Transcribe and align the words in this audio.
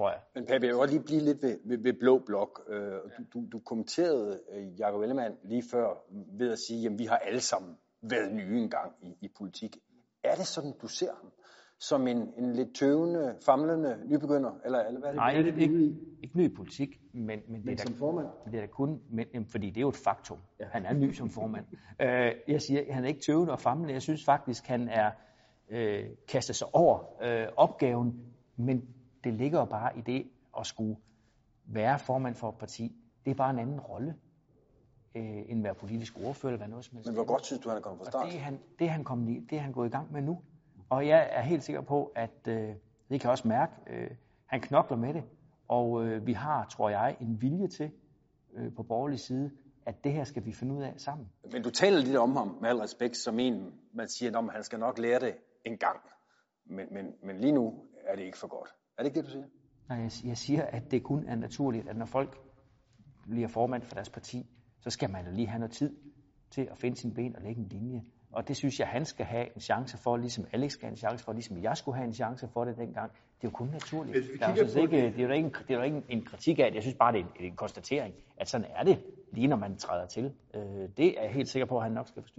tror 0.00 0.10
jeg. 0.10 0.20
Men 0.34 0.46
Pape, 0.46 0.66
jeg 0.66 0.72
vil 0.72 0.78
godt 0.78 0.90
lige 0.90 1.02
blive 1.02 1.20
lidt 1.20 1.42
ved, 1.42 1.58
ved, 1.64 1.78
ved 1.78 1.92
Blå 1.92 2.18
Blok. 2.26 2.60
Øh, 2.68 2.92
du, 3.18 3.22
du, 3.34 3.46
du 3.52 3.58
kommenterede 3.58 4.40
øh, 4.52 4.80
Jacob 4.80 5.02
Ellemann 5.02 5.34
lige 5.44 5.62
før 5.70 5.86
ved 6.38 6.52
at 6.52 6.58
sige, 6.58 6.86
at 6.86 6.98
vi 6.98 7.04
har 7.04 7.16
alle 7.16 7.40
sammen 7.40 7.76
været 8.02 8.32
nye 8.32 8.60
engang 8.60 8.92
i, 9.02 9.16
i 9.20 9.28
politik. 9.38 9.76
Er 10.24 10.34
det 10.34 10.46
sådan, 10.46 10.72
du 10.82 10.88
ser 10.88 11.12
ham? 11.22 11.32
Som 11.78 12.06
en, 12.06 12.32
en 12.38 12.52
lidt 12.52 12.74
tøvende, 12.74 13.36
famlende 13.46 13.98
nybegynder? 14.06 14.52
Eller, 14.64 14.78
eller 14.80 15.00
hvad 15.00 15.08
er 15.08 15.12
det? 15.12 15.16
Nej, 15.16 15.32
er 15.32 15.38
ikke, 15.38 15.50
er 15.50 15.62
ikke, 15.62 15.96
ikke 16.22 16.38
ny 16.38 16.50
i 16.50 16.54
politik, 16.54 16.88
men, 17.12 17.26
men, 17.26 17.38
det, 17.38 17.54
er 17.54 17.64
Men 17.64 17.78
som 17.78 17.94
formand? 17.94 18.26
men 18.44 18.52
det 18.52 18.58
er 18.58 18.66
da 18.66 18.72
kun, 18.72 19.00
men, 19.10 19.46
fordi 19.46 19.66
det 19.66 19.76
er 19.76 19.80
jo 19.80 19.88
et 19.88 19.96
faktum. 20.04 20.38
Ja. 20.60 20.64
Han 20.72 20.86
er 20.86 20.92
ny 20.92 21.12
som 21.12 21.30
formand. 21.30 21.64
øh, 22.00 22.32
jeg 22.48 22.62
siger, 22.62 22.92
han 22.92 23.04
er 23.04 23.08
ikke 23.08 23.20
tøvende 23.20 23.52
og 23.52 23.60
famlende. 23.60 23.92
Jeg 23.92 24.02
synes 24.02 24.24
faktisk, 24.24 24.66
han 24.66 24.88
er 24.88 25.10
øh, 25.70 26.04
kastet 26.28 26.56
sig 26.56 26.66
over 26.72 27.22
øh, 27.22 27.48
opgaven, 27.56 28.24
men 28.56 28.88
det 29.24 29.34
ligger 29.34 29.58
jo 29.58 29.64
bare 29.64 29.98
i 29.98 30.00
det 30.00 30.30
at 30.58 30.66
skulle 30.66 30.96
være 31.64 31.98
formand 31.98 32.34
for 32.34 32.48
et 32.48 32.58
parti. 32.58 32.96
Det 33.24 33.30
er 33.30 33.34
bare 33.34 33.50
en 33.50 33.58
anden 33.58 33.80
rolle, 33.80 34.16
øh, 35.14 35.22
end 35.24 35.58
at 35.58 35.64
være 35.64 35.74
politisk 35.74 36.16
ordfører 36.24 36.52
eller 36.52 36.58
være 36.58 36.68
noget 36.68 36.84
som 36.84 36.96
helst. 36.96 37.06
Men 37.08 37.14
hvor 37.14 37.24
godt 37.24 37.46
synes 37.46 37.62
du, 37.62 37.68
han 37.68 37.78
er 37.78 37.82
kommet 37.82 37.98
fra 37.98 38.04
Og 38.06 38.12
start? 38.12 38.26
det 38.26 38.36
er 38.36 38.40
han, 38.40 38.60
det 38.78 38.90
han, 38.90 39.04
kommet 39.04 39.32
i, 39.32 39.40
det 39.50 39.58
er 39.58 39.62
han 39.62 39.72
gået 39.72 39.88
i 39.88 39.90
gang 39.90 40.12
med 40.12 40.22
nu. 40.22 40.42
Og 40.90 41.06
jeg 41.06 41.28
er 41.32 41.42
helt 41.42 41.64
sikker 41.64 41.80
på, 41.80 42.12
at 42.14 42.48
øh, 42.48 42.74
det 43.10 43.20
kan 43.20 43.30
også 43.30 43.48
mærke, 43.48 43.72
øh, 43.86 44.10
han 44.46 44.60
knokler 44.60 44.96
med 44.96 45.14
det. 45.14 45.24
Og 45.68 46.04
øh, 46.06 46.26
vi 46.26 46.32
har, 46.32 46.66
tror 46.66 46.88
jeg, 46.90 47.16
en 47.20 47.42
vilje 47.42 47.68
til 47.68 47.90
øh, 48.54 48.74
på 48.74 48.82
borgerlig 48.82 49.20
side, 49.20 49.50
at 49.86 50.04
det 50.04 50.12
her 50.12 50.24
skal 50.24 50.44
vi 50.44 50.52
finde 50.52 50.74
ud 50.74 50.82
af 50.82 50.94
sammen. 50.96 51.28
Men 51.52 51.62
du 51.62 51.70
taler 51.70 51.98
lidt 51.98 52.16
om 52.16 52.36
ham, 52.36 52.58
med 52.60 52.68
al 52.68 52.76
respekt, 52.76 53.16
som 53.16 53.38
en, 53.38 53.74
man 53.92 54.08
siger, 54.08 54.38
at 54.38 54.52
han 54.52 54.62
skal 54.64 54.78
nok 54.78 54.98
lære 54.98 55.20
det 55.20 55.34
en 55.64 55.78
gang. 55.78 56.00
Men, 56.64 56.86
men, 56.90 57.14
men 57.22 57.40
lige 57.40 57.52
nu 57.52 57.84
er 58.04 58.16
det 58.16 58.22
ikke 58.22 58.38
for 58.38 58.48
godt. 58.48 58.74
Er 59.00 59.04
det 59.04 59.10
ikke 59.10 59.18
det, 59.18 59.26
du 59.26 59.30
siger? 59.30 59.44
Nej, 59.88 59.98
jeg, 59.98 60.10
jeg 60.24 60.36
siger, 60.36 60.62
at 60.62 60.90
det 60.90 61.02
kun 61.02 61.24
er 61.28 61.34
naturligt, 61.34 61.88
at 61.88 61.96
når 61.96 62.06
folk 62.06 62.38
bliver 63.30 63.48
formand 63.48 63.82
for 63.82 63.94
deres 63.94 64.10
parti, 64.10 64.46
så 64.80 64.90
skal 64.90 65.10
man 65.10 65.24
da 65.24 65.30
lige 65.30 65.46
have 65.46 65.58
noget 65.58 65.72
tid 65.72 65.96
til 66.50 66.68
at 66.70 66.78
finde 66.78 66.96
sin 66.96 67.14
ben 67.14 67.36
og 67.36 67.42
lægge 67.42 67.60
en 67.60 67.68
linje. 67.68 68.02
Og 68.32 68.48
det 68.48 68.56
synes 68.56 68.80
jeg, 68.80 68.88
han 68.88 69.04
skal 69.04 69.26
have 69.26 69.46
en 69.54 69.60
chance 69.60 69.98
for, 69.98 70.16
ligesom 70.16 70.44
Alex 70.52 70.72
skal 70.72 70.86
have 70.86 70.90
en 70.90 70.96
chance 70.96 71.24
for, 71.24 71.32
ligesom 71.32 71.62
jeg 71.62 71.76
skulle 71.76 71.96
have 71.96 72.06
en 72.06 72.14
chance 72.14 72.48
for 72.48 72.64
det 72.64 72.76
dengang. 72.76 73.10
Det 73.12 73.46
er 73.46 73.48
jo 73.48 73.50
kun 73.50 73.68
naturligt. 73.68 74.18
Hvis 74.18 74.32
vi 74.32 74.36
Der 74.36 74.46
er 74.46 74.56
jo 74.56 74.80
ikke, 74.82 74.96
det 74.96 75.20
er 75.20 75.26
jo 75.26 75.32
ikke, 75.32 75.46
en, 75.46 75.54
det 75.68 75.70
er 75.70 75.74
jo 75.74 75.82
ikke 75.82 75.96
en, 75.96 76.04
en 76.08 76.24
kritik 76.24 76.58
af 76.58 76.66
det. 76.66 76.74
Jeg 76.74 76.82
synes 76.82 76.96
bare, 76.98 77.12
det 77.12 77.20
er 77.20 77.24
en, 77.24 77.44
en 77.44 77.56
konstatering, 77.56 78.14
at 78.36 78.48
sådan 78.48 78.66
er 78.76 78.82
det, 78.82 79.04
lige 79.32 79.46
når 79.46 79.56
man 79.56 79.76
træder 79.76 80.06
til. 80.06 80.34
Øh, 80.54 80.62
det 80.96 81.18
er 81.18 81.22
jeg 81.22 81.32
helt 81.32 81.48
sikker 81.48 81.66
på, 81.66 81.76
at 81.76 81.82
han 81.82 81.92
nok 81.92 82.08
skal 82.08 82.22
forstyrre. 82.22 82.38